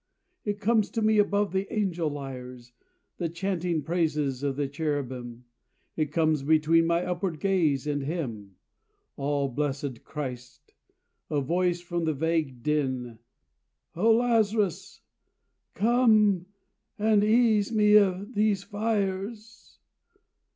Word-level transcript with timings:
It 0.45 0.59
comes 0.59 0.89
to 0.89 1.01
me 1.03 1.19
above 1.19 1.53
the 1.53 1.71
angel 1.71 2.09
lyres, 2.09 2.73
The 3.17 3.29
chanting 3.29 3.83
praises 3.83 4.41
of 4.41 4.55
the 4.55 4.67
cherubim; 4.67 5.45
It 5.95 6.11
comes 6.11 6.41
between 6.41 6.87
my 6.87 7.05
upward 7.05 7.39
gaze 7.39 7.85
and 7.85 8.01
Him, 8.01 8.55
All 9.15 9.47
blessed 9.47 10.03
Christ; 10.03 10.73
a 11.29 11.39
voice 11.39 11.81
from 11.81 12.05
the 12.05 12.15
vague 12.15 12.63
dim 12.63 13.19
"_O 13.95 14.17
Lazarus, 14.17 15.01
come 15.75 16.47
and 16.97 17.23
ease 17.23 17.71
me 17.71 17.95
of 17.95 18.33
these 18.33 18.63
fires. 18.63 19.77